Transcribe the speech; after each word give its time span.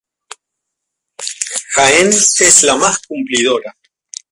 Jaén 1.75 2.07
es 2.07 2.63
la 2.63 2.75
más 2.75 3.05
cumplidora 3.05 3.77